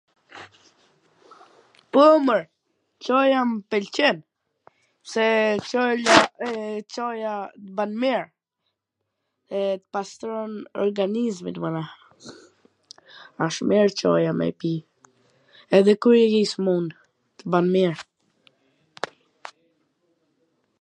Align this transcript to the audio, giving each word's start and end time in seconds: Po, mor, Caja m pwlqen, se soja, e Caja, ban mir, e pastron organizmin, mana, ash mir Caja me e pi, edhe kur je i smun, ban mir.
Po, 1.95 2.03
mor, 2.27 2.39
Caja 3.07 3.39
m 3.47 3.51
pwlqen, 3.73 4.17
se 5.11 5.25
soja, 5.71 6.15
e 6.45 6.53
Caja, 6.95 7.33
ban 7.79 7.91
mir, 8.03 8.21
e 9.59 9.61
pastron 9.97 10.51
organizmin, 10.85 11.57
mana, 11.65 11.83
ash 13.49 13.59
mir 13.73 13.89
Caja 13.99 14.31
me 14.39 14.45
e 14.55 14.55
pi, 14.63 14.71
edhe 15.81 15.93
kur 16.07 16.15
je 16.19 16.25
i 16.43 16.49
smun, 16.55 16.85
ban 17.57 17.65
mir. 17.77 17.95